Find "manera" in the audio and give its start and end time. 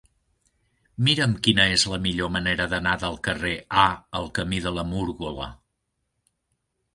2.37-2.67